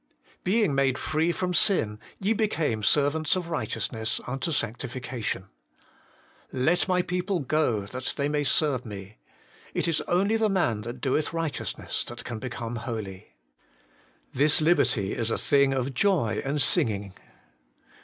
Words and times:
5.' 0.23 0.35
Being 0.43 0.73
made 0.73 0.97
free 0.97 1.31
from 1.31 1.53
sin, 1.53 1.99
ye 2.17 2.33
became 2.33 2.81
servants 2.81 3.35
of 3.35 3.49
righteousness 3.51 4.19
unto 4.25 4.51
sanctification.' 4.51 5.45
'Let 6.51 6.87
my 6.87 7.03
people 7.03 7.41
go, 7.41 7.85
that 7.85 8.15
they 8.17 8.27
may 8.27 8.43
serve 8.43 8.83
me.' 8.83 9.19
It 9.75 9.87
is 9.87 10.01
only 10.07 10.37
the 10.37 10.49
man 10.49 10.81
that 10.81 11.01
doeth 11.01 11.33
righteousness 11.33 12.03
that 12.05 12.23
can 12.25 12.39
become 12.39 12.77
holy. 12.77 13.35
6. 14.29 14.29
This 14.33 14.59
liberty 14.59 15.13
is 15.13 15.29
a 15.29 15.37
thing 15.37 15.71
of 15.71 15.93
Joy 15.93 16.41
and 16.43 16.59
singing. 16.59 17.13